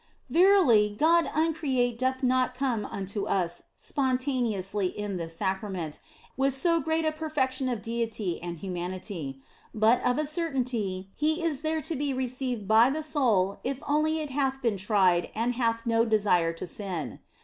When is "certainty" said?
10.25-11.11